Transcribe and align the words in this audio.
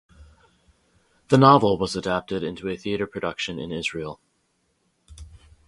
The 1.27 1.37
novel 1.37 1.77
was 1.77 1.95
adapted 1.95 2.41
into 2.41 2.67
a 2.67 2.75
theater 2.75 3.05
production 3.05 3.59
in 3.59 3.71
Israel. 3.71 4.19